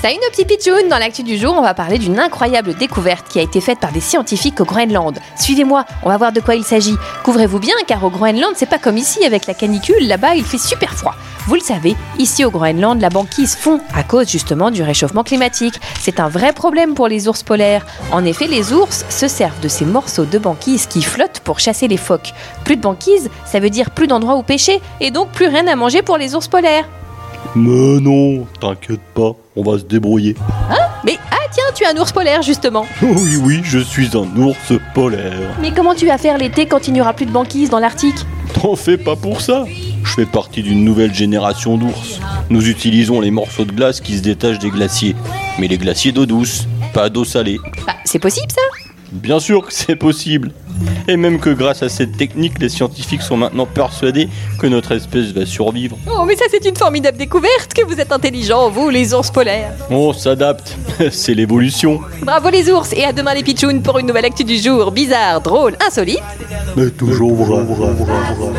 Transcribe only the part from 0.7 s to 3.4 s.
Dans l'actu du jour, on va parler d'une incroyable découverte qui